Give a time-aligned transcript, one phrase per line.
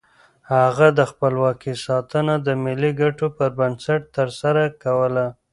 [0.55, 5.25] هغه د خپلواکۍ ساتنه د ملي ګټو پر بنسټ ترسره کوله.